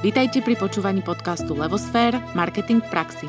[0.00, 3.28] Vítajte pri počúvaní podcastu Levosfér– Marketing v praxi.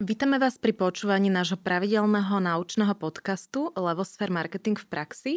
[0.00, 5.32] Vítame vás pri počúvaní nášho pravidelného naučného podcastu Levosfér Marketing v praxi.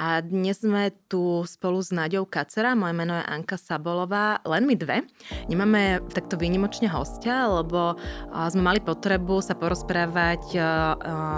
[0.00, 4.72] A dnes sme tu spolu s Náďou Kacera, moje meno je Anka Sabolová, len my
[4.72, 5.04] dve.
[5.44, 8.00] Nemáme takto výnimočne hostia, lebo
[8.32, 10.56] sme mali potrebu sa porozprávať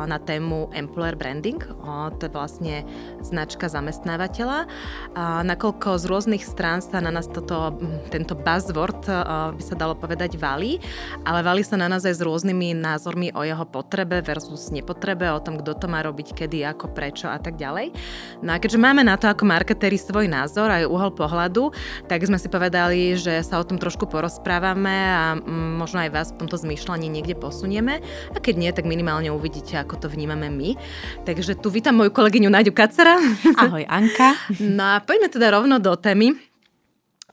[0.06, 1.58] na tému Employer Branding,
[2.22, 2.86] to je vlastne
[3.18, 4.70] značka zamestnávateľa.
[5.42, 7.74] Nakoľko z rôznych strán sa na nás toto,
[8.14, 9.10] tento buzzword,
[9.58, 10.78] by sa dalo povedať, valí,
[11.26, 15.42] ale valí sa na nás aj s rôznymi názormi o jeho potrebe versus nepotrebe, o
[15.42, 17.90] tom, kto to má robiť, kedy, ako, prečo a tak ďalej.
[18.38, 21.72] No a keďže máme na to ako marketéri svoj názor aj uhol pohľadu,
[22.04, 26.28] tak sme si povedali, že sa o tom trošku porozprávame a mm, možno aj vás
[26.36, 28.04] v tomto zmýšľaní niekde posunieme.
[28.32, 30.76] A keď nie, tak minimálne uvidíte, ako to vnímame my.
[31.24, 33.16] Takže tu vítam moju kolegyňu Náďu Kacera.
[33.56, 34.36] Ahoj Anka.
[34.62, 36.36] No a poďme teda rovno do témy.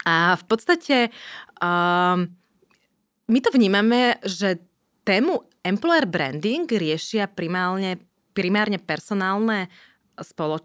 [0.07, 1.11] A v podstate
[1.59, 2.31] um,
[3.27, 4.59] my to vnímame, že
[5.03, 7.99] tému employer branding riešia primárne,
[8.31, 9.67] primárne personálne
[10.22, 10.64] spolo-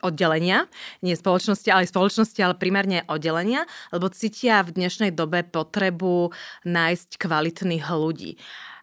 [0.00, 0.64] oddelenia,
[1.04, 6.32] nie spoločnosti, ale spoločnosti, ale primárne oddelenia, lebo cítia v dnešnej dobe potrebu
[6.64, 8.40] nájsť kvalitných ľudí.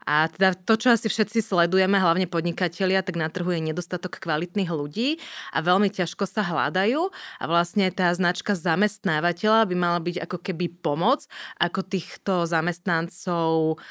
[0.08, 4.72] A teda to, čo asi všetci sledujeme, hlavne podnikatelia, tak na trhu je nedostatok kvalitných
[4.72, 5.20] ľudí
[5.52, 7.12] a veľmi ťažko sa hľadajú.
[7.12, 11.28] A vlastne tá značka zamestnávateľa by mala byť ako keby pomoc,
[11.60, 13.84] ako týchto zamestnancov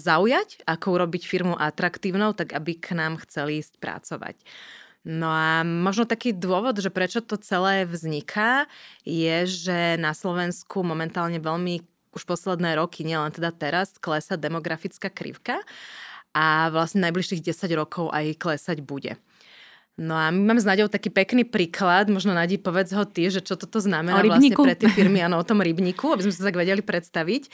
[0.00, 4.40] zaujať, ako urobiť firmu atraktívnou, tak aby k nám chceli ísť pracovať.
[5.02, 8.70] No a možno taký dôvod, že prečo to celé vzniká,
[9.02, 11.82] je, že na Slovensku momentálne veľmi
[12.14, 15.58] už posledné roky, nielen teda teraz, klesa demografická krivka
[16.36, 19.18] a vlastne najbližších 10 rokov aj klesať bude.
[19.98, 23.44] No a my máme s Naďou taký pekný príklad, možno Nadi povedz ho ty, že
[23.44, 26.56] čo toto znamená vlastne pre tie firmy, áno, o tom rybníku, aby sme sa tak
[26.56, 27.52] vedeli predstaviť.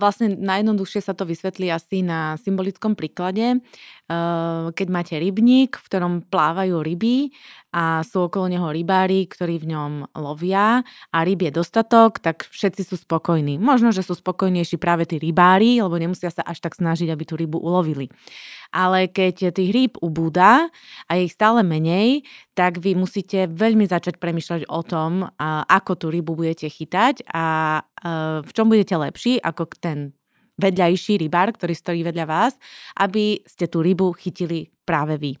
[0.00, 3.60] Vlastne najjednoduchšie sa to vysvetlí asi na symbolickom príklade.
[4.74, 7.30] Keď máte rybník, v ktorom plávajú ryby
[7.70, 10.82] a sú okolo neho rybári, ktorí v ňom lovia
[11.14, 13.62] a ryb je dostatok, tak všetci sú spokojní.
[13.62, 17.38] Možno, že sú spokojnejší práve tí rybári, lebo nemusia sa až tak snažiť, aby tú
[17.38, 18.10] rybu ulovili.
[18.74, 20.66] Ale keď tých rýb ubúda
[21.06, 22.26] a je ich stále menej,
[22.58, 25.30] tak vy musíte veľmi začať premyšľať o tom,
[25.70, 27.78] ako tú rybu budete chytať a
[28.42, 30.18] v čom budete lepší ako ten
[30.60, 32.52] vedľajší rybár, ktorý stojí vedľa vás,
[33.00, 35.32] aby ste tú rybu chytili práve vy.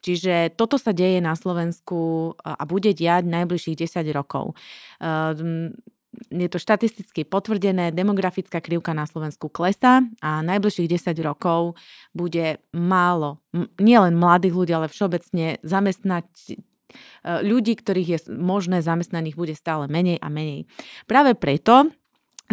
[0.00, 4.54] Čiže toto sa deje na Slovensku a bude diať najbližších 10 rokov.
[5.02, 5.74] Ehm,
[6.28, 11.80] je to štatisticky potvrdené, demografická krivka na Slovensku klesá a najbližších 10 rokov
[12.12, 13.40] bude málo,
[13.80, 16.56] nielen mladých ľudí, ale všeobecne zamestnať e,
[17.40, 20.68] ľudí, ktorých je možné zamestnaných, bude stále menej a menej.
[21.08, 21.88] Práve preto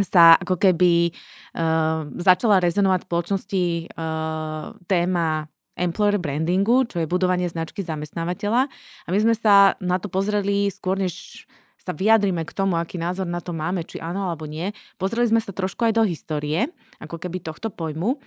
[0.06, 1.12] sa ako keby
[1.56, 3.64] uh, začala rezonovať v spoločnosti
[3.96, 5.48] uh, téma
[5.80, 8.68] employer brandingu, čo je budovanie značky zamestnávateľa.
[9.08, 11.48] A my sme sa na to pozreli skôr, než
[11.80, 14.76] sa vyjadrime k tomu, aký názor na to máme, či áno alebo nie.
[15.00, 16.68] Pozreli sme sa trošku aj do histórie,
[17.00, 18.20] ako keby tohto pojmu.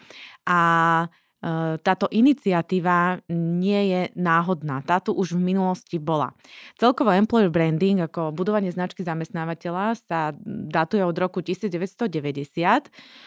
[0.49, 0.61] A
[1.83, 4.79] táto iniciatíva nie je náhodná.
[4.87, 6.31] Táto už v minulosti bola.
[6.79, 12.07] Celkovo employer branding ako budovanie značky zamestnávateľa sa datuje od roku 1990.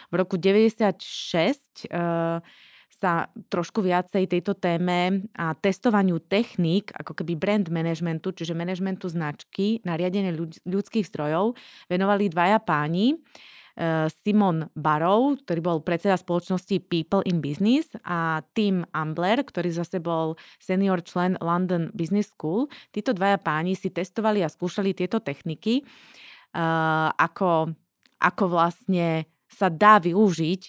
[0.07, 1.91] V roku 1996
[2.95, 9.83] sa trošku viacej tejto téme a testovaniu techník, ako keby brand managementu, čiže managementu značky
[9.83, 10.31] na riadenie
[10.63, 11.59] ľudských zdrojov,
[11.91, 13.19] venovali dvaja páni.
[13.75, 19.99] Eh, Simon Barrow, ktorý bol predseda spoločnosti People in Business a Tim Ambler, ktorý zase
[19.99, 22.71] bol senior člen London Business School.
[22.95, 27.75] Títo dvaja páni si testovali a skúšali tieto techniky, eh, ako,
[28.23, 30.61] ako vlastne sa dá využiť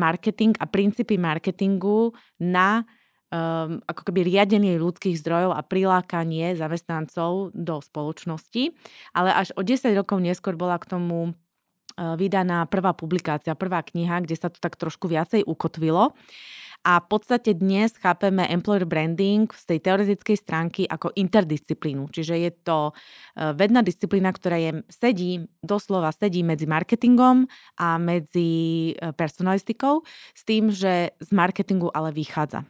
[0.00, 2.82] marketing a princípy marketingu na
[3.30, 8.74] um, ako keby riadenie ľudských zdrojov a prilákanie zamestnancov do spoločnosti.
[9.14, 11.38] Ale až o 10 rokov neskôr bola k tomu
[11.96, 16.14] vydaná prvá publikácia, prvá kniha, kde sa to tak trošku viacej ukotvilo.
[16.84, 22.12] A v podstate dnes chápeme employer branding z tej teoretickej stránky ako interdisciplínu.
[22.12, 27.48] Čiže je to eh, vedná disciplína, ktorá je, sedí, doslova sedí medzi marketingom
[27.80, 30.04] a medzi eh, personalistikou,
[30.36, 32.68] s tým, že z marketingu ale vychádza.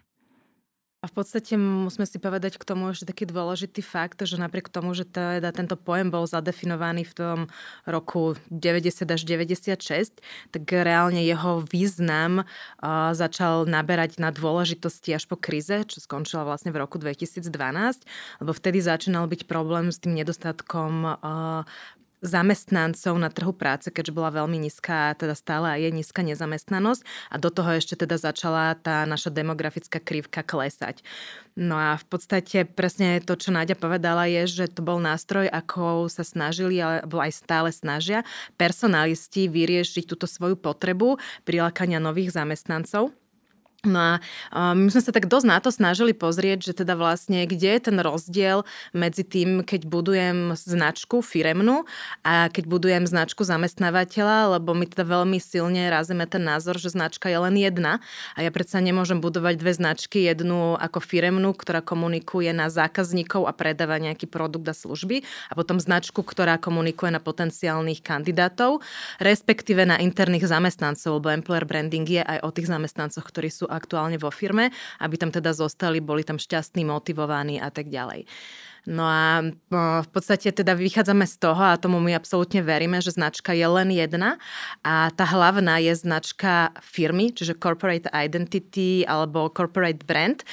[1.04, 4.96] A v podstate musíme si povedať k tomu ešte taký dôležitý fakt, že napriek tomu,
[4.96, 7.38] že teda tento pojem bol zadefinovaný v tom
[7.84, 12.48] roku 90 až 96, tak reálne jeho význam
[13.12, 17.52] začal naberať na dôležitosti až po krize, čo skončila vlastne v roku 2012,
[18.40, 21.20] lebo vtedy začínal byť problém s tým nedostatkom
[22.24, 27.52] zamestnancov na trhu práce, keďže bola veľmi nízka, teda stále je nízka nezamestnanosť a do
[27.52, 31.04] toho ešte teda začala tá naša demografická krivka klesať.
[31.54, 36.10] No a v podstate presne to, čo Náďa povedala, je, že to bol nástroj, ako
[36.10, 38.26] sa snažili, alebo aj stále snažia
[38.58, 43.14] personalisti vyriešiť túto svoju potrebu prilákania nových zamestnancov.
[43.84, 44.20] No a
[44.72, 47.96] my sme sa tak dosť na to snažili pozrieť, že teda vlastne, kde je ten
[48.00, 48.64] rozdiel
[48.96, 51.84] medzi tým, keď budujem značku firemnú
[52.24, 57.28] a keď budujem značku zamestnávateľa, lebo my teda veľmi silne razíme ten názor, že značka
[57.28, 58.00] je len jedna
[58.32, 63.52] a ja predsa nemôžem budovať dve značky, jednu ako firemnú, ktorá komunikuje na zákazníkov a
[63.52, 68.80] predáva nejaký produkt a služby a potom značku, ktorá komunikuje na potenciálnych kandidátov,
[69.20, 74.16] respektíve na interných zamestnancov, lebo employer branding je aj o tých zamestnancoch, ktorí sú aktuálne
[74.16, 74.70] vo firme,
[75.02, 78.24] aby tam teda zostali, boli tam šťastní, motivovaní a tak ďalej.
[78.84, 79.40] No a
[80.04, 83.88] v podstate teda vychádzame z toho a tomu my absolútne veríme, že značka je len
[83.88, 84.36] jedna
[84.84, 90.44] a tá hlavná je značka firmy, čiže corporate identity alebo corporate brand,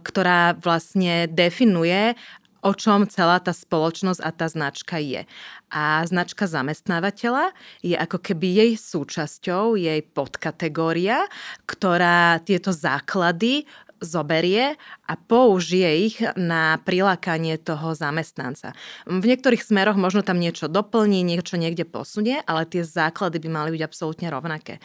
[0.00, 2.16] ktorá vlastne definuje
[2.62, 5.26] o čom celá tá spoločnosť a tá značka je.
[5.74, 7.50] A značka zamestnávateľa
[7.82, 11.26] je ako keby jej súčasťou, jej podkategória,
[11.66, 13.66] ktorá tieto základy
[14.02, 14.74] zoberie
[15.06, 18.74] a použije ich na prilákanie toho zamestnanca.
[19.06, 23.70] V niektorých smeroch možno tam niečo doplní, niečo niekde posunie, ale tie základy by mali
[23.78, 24.82] byť absolútne rovnaké.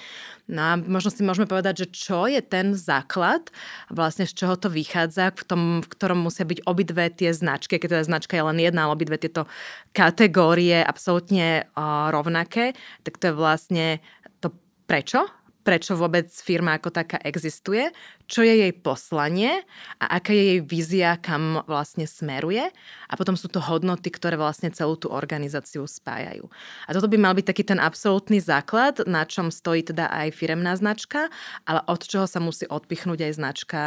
[0.48, 3.50] No a možno si môžeme povedať, že čo je ten základ,
[3.92, 8.00] vlastne z čoho to vychádza, v, tom, v ktorom musia byť obidve tie značky, keď
[8.00, 9.50] teda značka je len jedna, ale obidve tieto
[9.92, 11.68] kategórie absolútne
[12.14, 13.86] rovnaké, tak to je vlastne
[14.40, 14.54] to
[14.86, 15.26] prečo
[15.68, 17.92] prečo vôbec firma ako taká existuje,
[18.24, 19.68] čo je jej poslanie
[20.00, 22.72] a aká je jej vízia, kam vlastne smeruje.
[23.12, 26.48] A potom sú to hodnoty, ktoré vlastne celú tú organizáciu spájajú.
[26.88, 30.72] A toto by mal byť taký ten absolútny základ, na čom stojí teda aj firemná
[30.80, 31.28] značka,
[31.68, 33.82] ale od čoho sa musí odpichnúť aj značka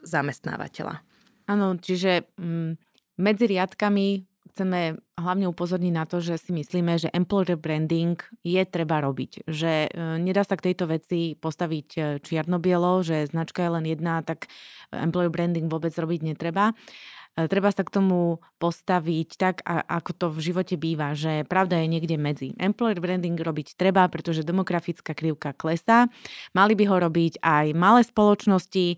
[0.00, 1.04] zamestnávateľa.
[1.44, 2.72] Áno, čiže mm,
[3.20, 9.02] medzi riadkami chceme hlavne upozorniť na to, že si myslíme, že employer branding je treba
[9.02, 9.48] robiť.
[9.48, 9.90] Že e,
[10.22, 14.48] nedá sa k tejto veci postaviť e, čierno-bielo, že značka je len jedna, tak
[14.92, 16.72] employer branding vôbec robiť netreba.
[17.38, 21.86] E, treba sa k tomu postaviť tak, ako to v živote býva, že pravda je
[21.86, 22.50] niekde medzi.
[22.58, 26.10] Employer branding robiť treba, pretože demografická krivka klesá.
[26.50, 28.96] Mali by ho robiť aj malé spoločnosti, e,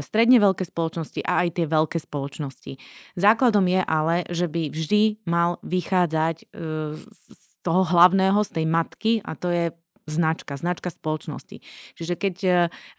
[0.00, 2.72] stredne veľké spoločnosti a aj tie veľké spoločnosti.
[3.20, 6.44] Základom je ale, že by vždy mal vychádzať e,
[6.96, 9.64] z toho hlavného, z tej matky a to je
[10.06, 11.58] značka, značka spoločnosti.
[11.98, 12.34] Čiže keď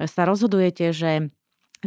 [0.04, 1.32] sa rozhodujete, že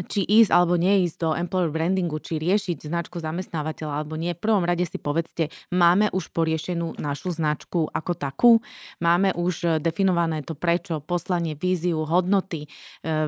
[0.06, 4.32] či ísť alebo neísť do employer brandingu, či riešiť značku zamestnávateľa alebo nie.
[4.36, 8.52] V prvom rade si povedzte, máme už poriešenú našu značku ako takú,
[9.02, 12.68] máme už e, definované to prečo, poslanie, víziu, hodnoty, e,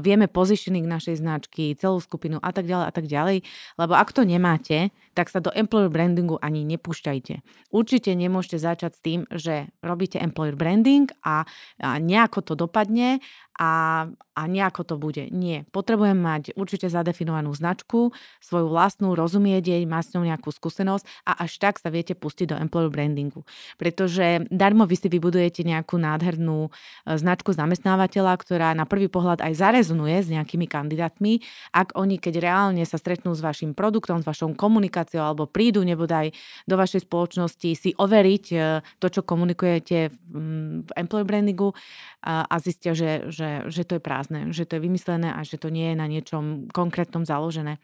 [0.01, 3.37] vieme positioning našej značky, celú skupinu a tak ďalej a tak ďalej.
[3.81, 7.45] Lebo ak to nemáte, tak sa do employer brandingu ani nepúšťajte.
[7.73, 11.45] Určite nemôžete začať s tým, že robíte employer branding a,
[11.81, 13.21] a nejako to dopadne
[13.61, 15.29] a, a nejako to bude.
[15.29, 15.69] Nie.
[15.69, 21.43] Potrebujem mať určite zadefinovanú značku, svoju vlastnú, rozumieť jej, mať s ňou nejakú skúsenosť a
[21.43, 23.43] až tak sa viete pustiť do employer brandingu.
[23.77, 26.71] Pretože darmo vy si vybudujete nejakú nádhernú e,
[27.19, 31.43] značku zamestnávateľa, ktorá na prvý pohľad aj zarezonuje s nejakými kandidátmi,
[31.75, 36.31] ak oni keď reálne sa stretnú s vašim produktom, s vašou komunikáciou alebo prídu nebodaj
[36.69, 38.57] do vašej spoločnosti si overiť e,
[39.03, 41.75] to, čo komunikujete v employer brandingu
[42.23, 45.69] a, zistia, že, že že, to je prázdne, že to je vymyslené a že to
[45.69, 47.79] nie je na niečom konkrétnom založené.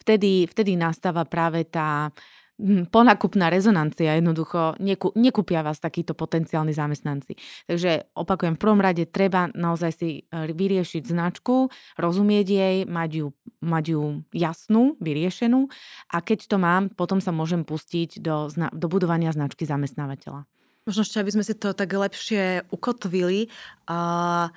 [0.00, 2.12] Vtedy, vtedy nastáva práve tá
[2.60, 7.40] hm, ponakupná rezonancia, jednoducho nekú, nekúpia vás takíto potenciálni zamestnanci.
[7.64, 13.26] Takže opakujem, v prvom rade treba naozaj si e, vyriešiť značku, rozumieť jej, mať ju,
[13.64, 14.02] mať ju
[14.36, 15.72] jasnú, vyriešenú
[16.12, 20.44] a keď to mám, potom sa môžem pustiť do, do budovania značky zamestnávateľa.
[20.84, 23.48] Možno ešte, aby sme si to tak lepšie ukotvili,
[23.88, 24.52] a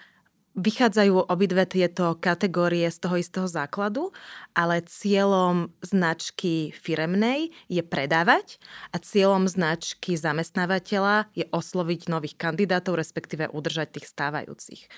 [0.58, 4.10] vychádzajú obidve tieto kategórie z toho istého základu,
[4.58, 8.58] ale cieľom značky firemnej je predávať
[8.90, 14.90] a cieľom značky zamestnávateľa je osloviť nových kandidátov, respektíve udržať tých stávajúcich.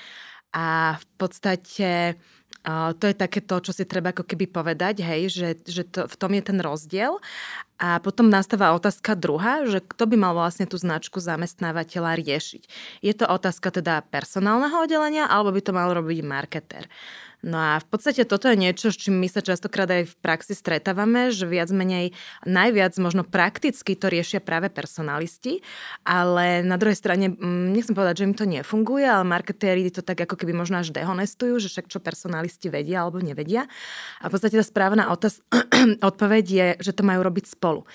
[0.55, 2.17] A v podstate
[2.67, 6.15] To je také to, čo si treba ako keby povedať, hej, že, že to, v
[6.19, 7.17] tom je ten rozdiel.
[7.79, 12.63] A potom nastáva otázka druhá, že kto by mal vlastne tú značku zamestnávateľa riešiť.
[12.99, 16.91] Je to otázka teda personálneho oddelenia, alebo by to mal robiť marketer.
[17.39, 20.51] No a v podstate toto je niečo, s čím my sa častokrát aj v praxi
[20.51, 22.11] stretávame, že viac menej
[22.43, 25.63] najviac možno prakticky to riešia práve personalisti,
[26.03, 30.19] ale na druhej strane, mm, nechcem povedať, že im to nefunguje, ale marketéri to tak
[30.19, 33.71] ako keby možno až dehonestujú, že však čo personalisti vedia alebo nevedia.
[34.19, 35.39] A v podstate tá správna otáz-
[36.11, 37.87] odpoveď je, že to majú robiť spolu.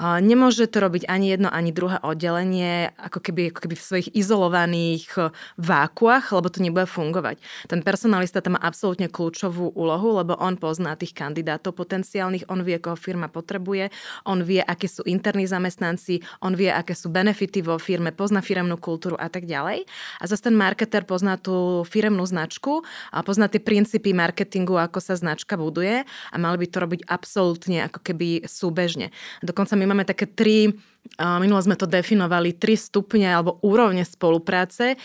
[0.00, 5.06] Nemôže to robiť ani jedno, ani druhé oddelenie, ako keby, ako keby v svojich izolovaných
[5.20, 5.28] eh,
[5.60, 7.36] vákuach, lebo to nebude fungovať.
[7.68, 12.80] Ten personalista tam má absolútne kľúčovú úlohu, lebo on pozná tých kandidátov potenciálnych, on vie,
[12.80, 13.92] koho firma potrebuje,
[14.24, 18.80] on vie, aké sú interní zamestnanci, on vie, aké sú benefity vo firme, pozná firemnú
[18.80, 19.86] kultúru a tak ďalej.
[20.18, 22.82] A zase ten marketer pozná tú firemnú značku
[23.14, 27.86] a pozná tie princípy marketingu, ako sa značka buduje a mali by to robiť absolútne
[27.86, 29.14] ako keby súbežne.
[29.44, 30.72] Dokonca my máme také tri
[31.18, 34.96] Minule sme to definovali tri stupne alebo úrovne spolupráce.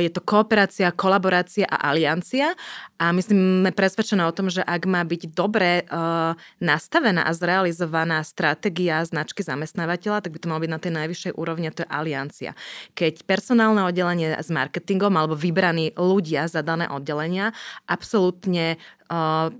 [0.00, 2.56] Je to kooperácia, kolaborácia a aliancia.
[2.96, 5.84] A my sme presvedčené o tom, že ak má byť dobre
[6.64, 11.68] nastavená a zrealizovaná stratégia značky zamestnávateľa, tak by to malo byť na tej najvyššej úrovni,
[11.74, 12.50] to je aliancia.
[12.96, 17.52] Keď personálne oddelenie s marketingom alebo vybraní ľudia za dané oddelenia
[17.84, 18.80] absolútne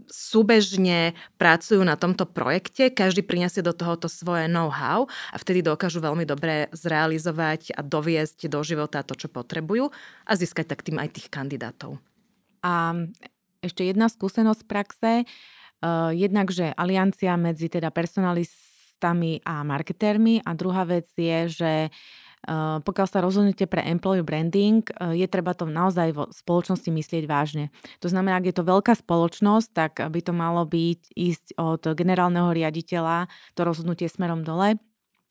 [0.08, 6.28] súbežne pracujú na tomto projekte, každý prinesie do tohoto svoje know-how a vtedy dokážu veľmi
[6.28, 9.88] dobre zrealizovať a doviesť do života to, čo potrebujú
[10.28, 11.96] a získať tak tým aj tých kandidátov.
[12.60, 12.92] A
[13.64, 20.52] ešte jedna skúsenosť z praxe, uh, jednak, že aliancia medzi teda personalistami a marketérmi a
[20.52, 21.72] druhá vec je, že
[22.44, 27.24] Eh, pokiaľ sa rozhodnete pre employee branding, eh, je treba to naozaj vo spoločnosti myslieť
[27.24, 27.72] vážne.
[28.04, 32.52] To znamená, ak je to veľká spoločnosť, tak by to malo byť ísť od generálneho
[32.52, 34.76] riaditeľa to rozhodnutie smerom dole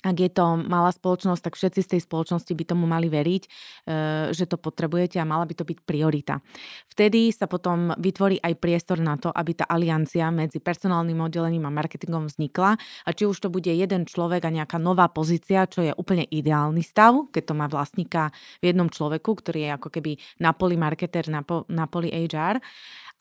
[0.04, 4.36] ak je to malá spoločnosť, tak všetci z tej spoločnosti by tomu mali veriť, eh,
[4.36, 6.44] že to potrebujete a mala by to byť priorita.
[6.92, 11.72] Vtedy sa potom vytvorí aj priestor na to, aby tá aliancia medzi personálnym oddelením a
[11.72, 15.96] marketingom vznikla a či už to bude jeden človek a nejaká nová pozícia, čo je
[15.96, 20.12] úplne ideálny stav, keď to má vlastníka v jednom človeku, ktorý je ako keby
[20.44, 22.60] na poli marketer, na, po, na poli HR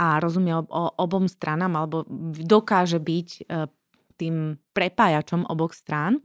[0.03, 0.67] a rozumie ob,
[0.99, 2.03] obom stranám alebo
[2.43, 3.71] dokáže byť eh,
[4.19, 6.23] tým prepájačom oboch strán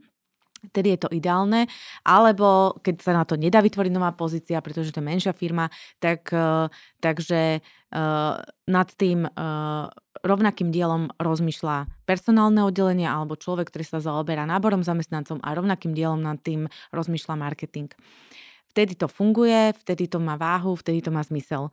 [0.74, 1.70] Tedy je to ideálne,
[2.02, 5.70] alebo keď sa na to nedá vytvoriť nová pozícia, pretože to je menšia firma,
[6.02, 6.66] tak, uh,
[6.98, 9.86] takže uh, nad tým uh,
[10.26, 16.18] rovnakým dielom rozmýšľa personálne oddelenie alebo človek, ktorý sa zaoberá náborom zamestnancom a rovnakým dielom
[16.18, 17.94] nad tým rozmýšľa marketing.
[18.74, 21.72] Vtedy to funguje, vtedy to má váhu, vtedy to má zmysel.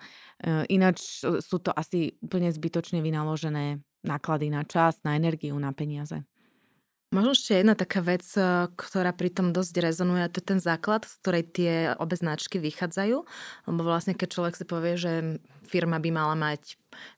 [0.71, 6.23] Ináč sú to asi úplne zbytočne vynaložené náklady na čas, na energiu, na peniaze.
[7.13, 11.05] Možno ešte jedna taká vec, eh, ktorá pri tom dosť rezonuje, to je ten základ,
[11.05, 13.17] z ktorej tie obe značky vychádzajú.
[13.69, 15.11] Lebo vlastne, keď človek si povie, že
[15.65, 16.77] firma by mala mať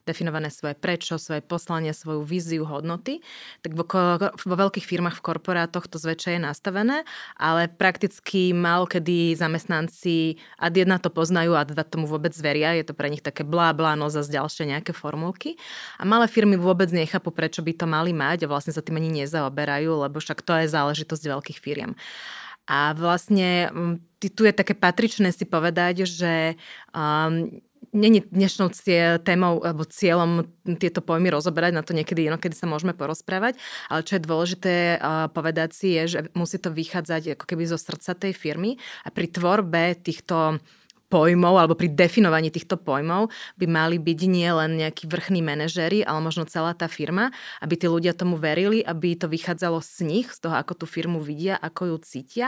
[0.10, 3.22] definované svoje prečo, svoje poslanie, svoju víziu, hodnoty,
[3.62, 3.86] tak vo,
[4.26, 6.98] vo veľkých firmách, v korporátoch to zväčša je nastavené,
[7.38, 12.90] ale prakticky mal kedy zamestnanci ad jedna to poznajú a dva tomu vôbec veria, je
[12.90, 15.60] to pre nich také blá, blá, no zase ďalšie nejaké formulky.
[16.02, 19.24] A malé firmy vôbec nechápu, prečo by to mali mať a vlastne sa tým ani
[19.24, 21.94] nezaoberajú, lebo však to je záležitosť veľkých firiem.
[22.68, 23.72] A vlastne
[24.20, 26.60] tu je také patričné si povedať, že
[26.92, 27.48] um,
[27.96, 28.70] Není dnešnou
[29.24, 30.44] témou alebo cieľom
[30.76, 33.56] tieto pojmy rozoberať, na to niekedy inokedy sa môžeme porozprávať,
[33.88, 34.76] ale čo je dôležité
[35.32, 38.76] povedať si je, že musí to vychádzať ako keby zo srdca tej firmy
[39.08, 40.60] a pri tvorbe týchto
[41.08, 46.20] pojmov alebo pri definovaní týchto pojmov by mali byť nie len nejakí vrchní manažéri, ale
[46.20, 47.32] možno celá tá firma,
[47.64, 51.24] aby tí ľudia tomu verili, aby to vychádzalo z nich, z toho, ako tú firmu
[51.24, 52.48] vidia, ako ju cítia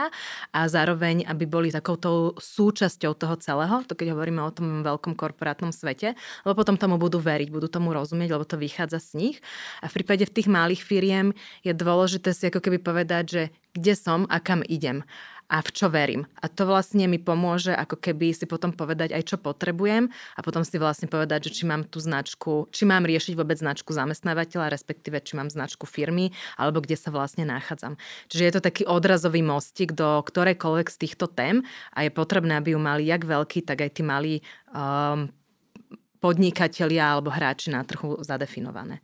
[0.52, 5.72] a zároveň, aby boli takouto súčasťou toho celého, to keď hovoríme o tom veľkom korporátnom
[5.72, 6.12] svete,
[6.44, 9.36] lebo potom tomu budú veriť, budú tomu rozumieť, lebo to vychádza z nich.
[9.80, 11.32] A v prípade v tých malých firiem
[11.64, 15.06] je dôležité si ako keby povedať, že kde som a kam idem
[15.50, 16.30] a v čo verím.
[16.38, 20.06] A to vlastne mi pomôže ako keby si potom povedať aj čo potrebujem
[20.38, 23.90] a potom si vlastne povedať, že či mám tú značku, či mám riešiť vôbec značku
[23.90, 27.98] zamestnávateľa, respektíve či mám značku firmy alebo kde sa vlastne nachádzam.
[28.30, 31.66] Čiže je to taký odrazový mostík do ktorejkoľvek z týchto tém
[31.98, 34.38] a je potrebné, aby ju mali jak veľký, tak aj tí malí
[34.70, 35.26] um,
[36.22, 39.02] podnikatelia alebo hráči na trhu zadefinované.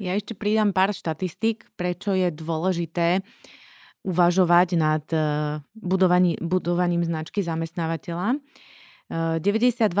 [0.00, 3.60] Ja ešte pridám pár štatistík, prečo je dôležité uh,
[4.02, 8.38] uvažovať nad eh, budovaní, budovaním značky zamestnávateľa.
[9.12, 9.92] 92%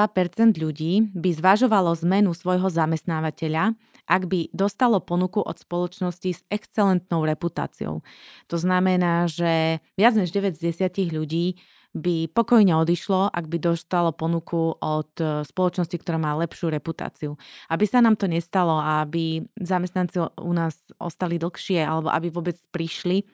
[0.56, 3.76] ľudí by zvažovalo zmenu svojho zamestnávateľa,
[4.08, 8.00] ak by dostalo ponuku od spoločnosti s excelentnou reputáciou.
[8.48, 11.60] To znamená, že viac než 9 z 10 ľudí
[11.92, 17.36] by pokojne odišlo, ak by dostalo ponuku od e, spoločnosti, ktorá má lepšiu reputáciu.
[17.68, 22.56] Aby sa nám to nestalo a aby zamestnanci u nás ostali dlhšie alebo aby vôbec
[22.72, 23.28] prišli,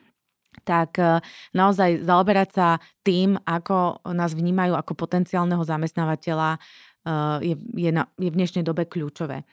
[0.63, 2.67] tak e, naozaj zaoberať sa
[3.05, 6.59] tým, ako nás vnímajú ako potenciálneho zamestnávateľa, e,
[7.53, 9.45] je, je, na, je v dnešnej dobe kľúčové.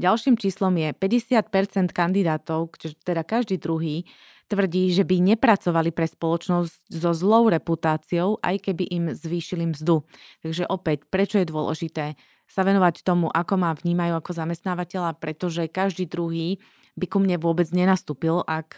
[0.00, 4.04] Ďalším číslom je 50% kandidátov, teda každý druhý,
[4.52, 10.04] tvrdí, že by nepracovali pre spoločnosť so zlou reputáciou, aj keby im zvýšili mzdu.
[10.44, 12.20] Takže opäť, prečo je dôležité
[12.52, 16.60] sa venovať tomu, ako ma vnímajú ako zamestnávateľa, pretože každý druhý
[17.00, 18.76] by ku mne vôbec nenastúpil, ak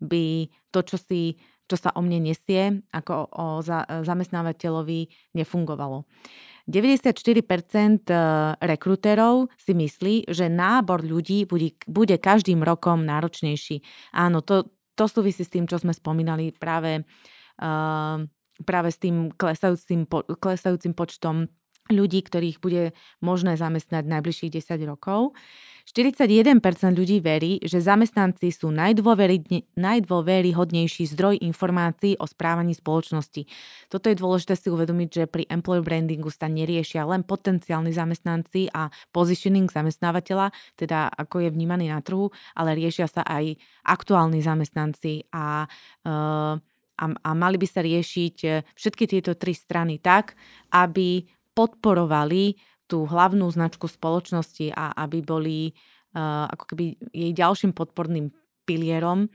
[0.00, 1.38] by to, čo si
[1.68, 3.46] čo sa o mne nesie, ako o
[4.02, 6.08] zamestnávateľovi nefungovalo.
[6.68, 8.08] 94%
[8.60, 13.84] rekrutérov si myslí, že nábor ľudí bude, bude každým rokom náročnejší.
[14.16, 17.04] Áno, to, to súvisí s tým, čo sme spomínali práve,
[17.60, 18.20] uh,
[18.64, 21.48] práve s tým klesajúcim, po, klesajúcim počtom
[21.90, 25.32] ľudí, ktorých bude možné zamestnať najbližších 10 rokov.
[25.88, 26.60] 41%
[26.92, 33.48] ľudí verí, že zamestnanci sú najdôveryhodnejší zdroj informácií o správaní spoločnosti.
[33.88, 38.92] Toto je dôležité si uvedomiť, že pri employer brandingu sa neriešia len potenciálni zamestnanci a
[39.16, 43.56] positioning zamestnávateľa, teda ako je vnímaný na trhu, ale riešia sa aj
[43.88, 45.64] aktuálni zamestnanci a
[46.04, 46.60] uh,
[46.98, 50.34] a, a mali by sa riešiť e, všetky tieto tri strany tak,
[50.74, 51.22] aby
[51.58, 52.54] podporovali
[52.86, 55.74] tú hlavnú značku spoločnosti a aby boli
[56.14, 58.30] uh, ako keby jej ďalším podporným
[58.62, 59.26] pilierom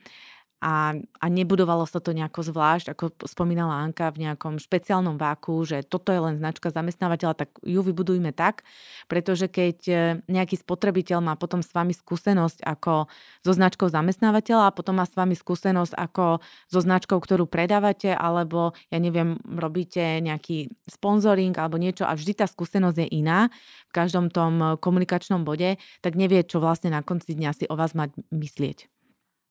[0.64, 5.84] a, a nebudovalo sa to nejako zvlášť, ako spomínala Anka, v nejakom špeciálnom váku, že
[5.84, 8.64] toto je len značka zamestnávateľa, tak ju vybudujme tak,
[9.12, 9.96] pretože keď e,
[10.32, 13.12] nejaký spotrebiteľ má potom s vami skúsenosť ako
[13.44, 16.40] so značkou zamestnávateľa a potom má s vami skúsenosť ako
[16.72, 22.48] so značkou, ktorú predávate, alebo ja neviem, robíte nejaký sponsoring alebo niečo a vždy tá
[22.48, 23.52] skúsenosť je iná
[23.90, 27.92] v každom tom komunikačnom bode, tak nevie, čo vlastne na konci dňa si o vás
[27.92, 28.93] mať myslieť.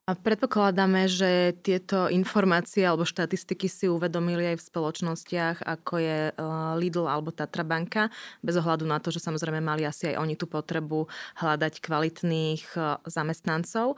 [0.02, 6.42] A predpokladáme, že tieto informácie alebo štatistiky si uvedomili aj v spoločnostiach, ako je eh,
[6.74, 8.10] Lidl alebo Tatra banka,
[8.42, 11.06] bez ohľadu na to, že samozrejme mali asi aj oni tú potrebu
[11.38, 13.94] hľadať kvalitných eh, zamestnancov.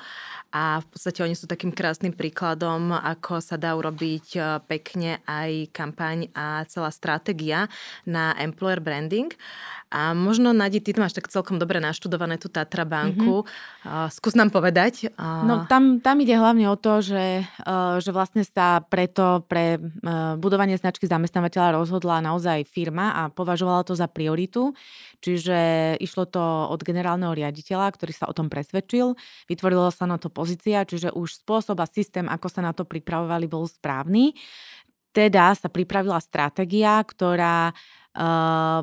[0.53, 5.73] A v podstate oni sú takým krásnym príkladom, ako sa dá urobiť eh, pekne aj
[5.73, 7.73] kampaň a celá stratégia
[8.05, 9.33] na employer branding.
[9.95, 13.47] A možno, Nadi, ty máš tak celkom dobre naštudované tú Tatra banku.
[13.47, 14.11] Mm-hmm.
[14.11, 15.07] Skús nám povedať.
[15.15, 17.45] No tam, tam ide hlavne o to, že,
[18.01, 19.77] že vlastne sa preto pre
[20.41, 24.73] budovanie značky zamestnávateľa rozhodla naozaj firma a považovala to za prioritu.
[25.21, 25.59] Čiže
[26.01, 29.15] išlo to od generálneho riaditeľa, ktorý sa o tom presvedčil.
[29.47, 33.45] Vytvorila sa na to pozícia, čiže už spôsob a systém, ako sa na to pripravovali,
[33.51, 34.33] bol správny.
[35.15, 37.71] Teda sa pripravila stratégia, ktorá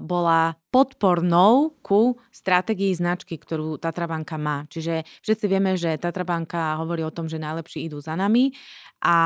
[0.03, 4.67] bola podpornou ku stratégii značky, ktorú Tatrabanka má.
[4.67, 8.51] Čiže všetci vieme, že Tatrabanka hovorí o tom, že najlepší idú za nami
[8.99, 9.17] a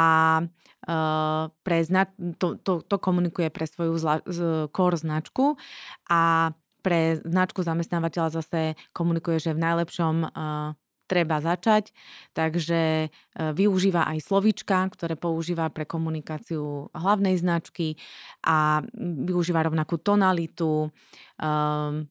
[0.46, 5.58] uh, pre zna- to, to, to komunikuje pre svoju zla- z, core značku
[6.06, 6.54] a
[6.86, 11.94] pre značku zamestnávateľa zase komunikuje, že v najlepšom uh, treba začať,
[12.34, 13.08] takže e,
[13.54, 17.98] využíva aj slovíčka, ktoré používa pre komunikáciu hlavnej značky
[18.42, 20.90] a využíva rovnakú tonalitu.
[21.38, 22.10] Um,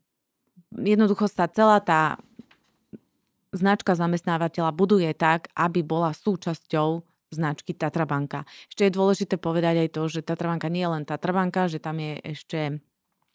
[0.72, 2.18] jednoducho sa celá tá
[3.54, 8.46] značka zamestnávateľa buduje tak, aby bola súčasťou značky Tatrabanka.
[8.70, 12.18] Ešte je dôležité povedať aj to, že Tatrabanka nie je len Tatrabanka, že tam je
[12.22, 12.60] ešte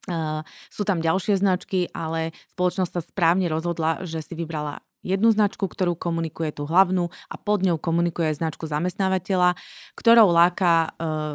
[0.07, 0.41] Uh,
[0.71, 5.95] sú tam ďalšie značky, ale spoločnosť sa správne rozhodla, že si vybrala jednu značku, ktorú
[5.95, 9.55] komunikuje tú hlavnú a pod ňou komunikuje značku zamestnávateľa,
[9.95, 10.87] ktorou láka e,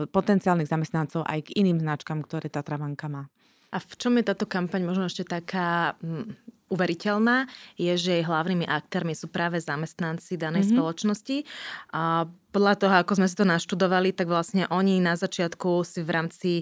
[0.09, 3.29] potenciálnych zamestnancov aj k iným značkám, ktoré tá Travanka má.
[3.74, 8.70] A v čom je táto kampaň možno ešte taká mm, uveriteľná, je, že jej hlavnými
[8.70, 10.79] aktérmi sú práve zamestnanci danej mm-hmm.
[10.79, 11.37] spoločnosti.
[11.90, 16.10] A podľa toho, ako sme si to naštudovali, tak vlastne oni na začiatku si v
[16.14, 16.52] rámci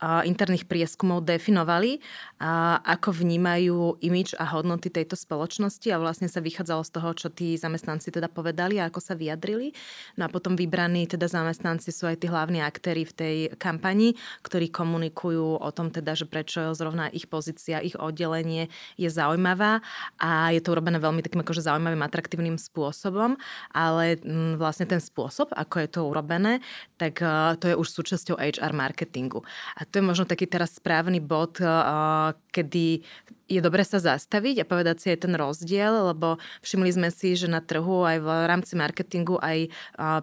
[0.00, 6.40] uh, interných prieskumov definovali, uh, ako vnímajú imič a hodnoty tejto spoločnosti a vlastne sa
[6.40, 9.76] vychádzalo z toho, čo tí zamestnanci teda povedali a ako sa vyjadrili.
[10.16, 14.72] No a potom vybraní teda zamestnanci sú aj tí hlavní aktéry v tej kampani, ktorí
[14.72, 19.82] komunikujú o tom teda, že prečo zrovna ich pozícia, ich oddelenie je zaujímavá
[20.16, 23.34] a je to urobené veľmi takým akože zaujímavým, atraktívnym spôsobom,
[23.74, 26.62] ale m, vlastne ten spôsob spôsob, ako je to urobené,
[26.96, 29.42] tak uh, to je už súčasťou HR marketingu.
[29.74, 33.02] A to je možno taký teraz správny bod, uh, kedy
[33.52, 37.52] je dobre sa zastaviť a povedať si aj ten rozdiel, lebo všimli sme si, že
[37.52, 39.68] na trhu aj v rámci marketingu aj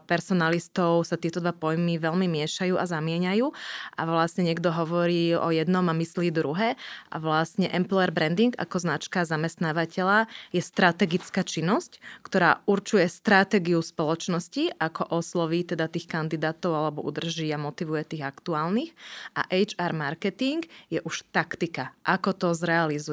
[0.09, 3.45] personalistov sa tieto dva pojmy veľmi miešajú a zamieňajú.
[3.93, 6.73] A vlastne niekto hovorí o jednom a myslí druhé.
[7.13, 15.21] A vlastne employer branding ako značka zamestnávateľa je strategická činnosť, ktorá určuje stratégiu spoločnosti, ako
[15.21, 18.95] osloví teda tých kandidátov alebo udrží a motivuje tých aktuálnych.
[19.37, 22.47] A HR marketing je už taktika, ako to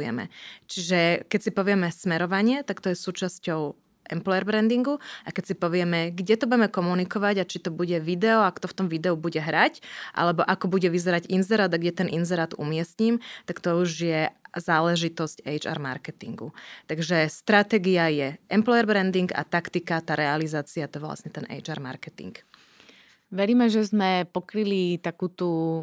[0.07, 0.25] zrealizujeme.
[0.67, 3.75] Čiže keď si povieme smerovanie, tak to je súčasťou
[4.07, 8.47] employer brandingu a keď si povieme, kde to budeme komunikovať a či to bude video,
[8.47, 9.83] ak to v tom videu bude hrať,
[10.15, 13.19] alebo ako bude vyzerať inzerát a kde ten inzerát umiestním,
[13.51, 14.23] tak to už je
[14.55, 16.55] záležitosť HR marketingu.
[16.87, 22.39] Takže stratégia je employer branding a taktika, tá realizácia, to je vlastne ten HR marketing.
[23.27, 25.83] Veríme, že sme pokryli takú tú,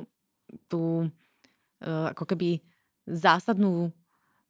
[0.71, 1.12] tú
[1.83, 2.63] uh, ako keby
[3.03, 3.91] zásadnú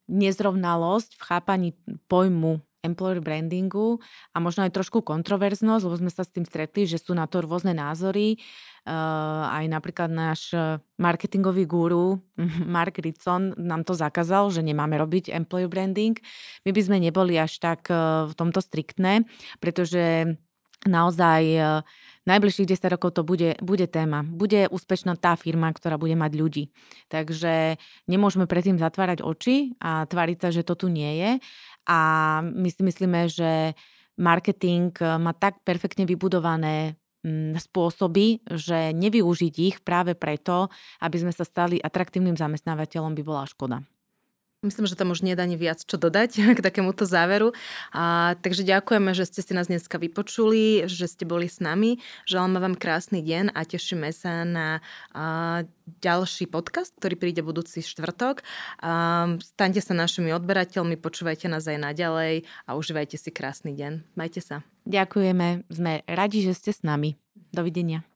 [0.08, 1.68] nezrovnalosť v chápaní
[2.08, 3.98] pojmu employer brandingu
[4.36, 7.40] a možno aj trošku kontroverznosť, lebo sme sa s tým stretli, že sú na to
[7.40, 8.36] rôzne názory.
[8.84, 10.52] Uh, aj napríklad náš
[11.00, 12.20] marketingový guru
[12.76, 16.20] Mark Ritson nám to zakázal, že nemáme robiť employer branding.
[16.68, 19.24] My by sme neboli až tak uh, v tomto striktné,
[19.56, 20.36] pretože
[20.84, 21.80] naozaj uh,
[22.24, 24.24] najbližších 10 rokov to bude, bude téma.
[24.24, 26.64] Bude úspešná tá firma, ktorá bude mať ľudí.
[27.12, 27.76] Takže
[28.08, 31.30] nemôžeme predtým zatvárať oči a tváriť sa, že to tu nie je.
[31.88, 32.00] A
[32.44, 33.76] my si myslíme, že
[34.16, 40.72] marketing má tak perfektne vybudované mm, spôsoby, že nevyužiť ich práve preto,
[41.04, 43.84] aby sme sa stali atraktívnym zamestnávateľom, by bola škoda.
[44.64, 47.52] Myslím, že tam už nedá ani viac čo dodať k takémuto záveru.
[47.92, 52.00] A, takže ďakujeme, že ste si nás dneska vypočuli, že ste boli s nami.
[52.24, 54.80] Želáme vám krásny deň a tešíme sa na
[55.12, 55.68] a,
[56.00, 58.40] ďalší podcast, ktorý príde budúci štvrtok.
[58.80, 64.16] A, staňte sa našimi odberateľmi, počúvajte nás aj naďalej a užívajte si krásny deň.
[64.16, 64.64] Majte sa.
[64.88, 67.20] Ďakujeme, sme radi, že ste s nami.
[67.52, 68.13] Dovidenia.